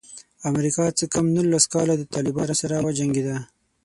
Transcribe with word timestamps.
امریکا 0.49 0.85
څه 0.97 1.05
کم 1.13 1.25
نولس 1.35 1.65
کاله 1.73 1.93
له 1.99 2.05
طالبانو 2.15 2.55
سره 2.61 2.75
وجنګېده. 2.85 3.37